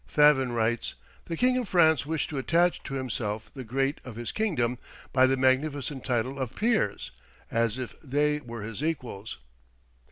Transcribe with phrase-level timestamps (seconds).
[0.07, 0.95] Favin writes:
[1.25, 4.79] "The King of France wished to attach to himself the great of his kingdom,
[5.13, 7.11] by the magnificent title of peers,
[7.51, 9.37] as if they were his equals."